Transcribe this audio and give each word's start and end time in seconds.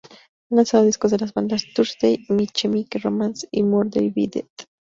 Ha 0.49 0.55
lanzado 0.55 0.83
discos 0.83 1.11
de 1.11 1.19
las 1.19 1.31
bandas 1.35 1.63
Thursday, 1.75 2.25
My 2.29 2.47
Chemical 2.47 3.03
Romance 3.03 3.47
y 3.51 3.61
Murder 3.61 4.11
by 4.11 4.25
Death. 4.25 4.65